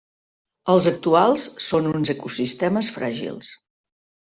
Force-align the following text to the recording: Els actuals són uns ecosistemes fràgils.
Els 0.73 0.87
actuals 0.91 1.45
són 1.67 1.91
uns 1.91 2.13
ecosistemes 2.15 2.93
fràgils. 2.99 3.55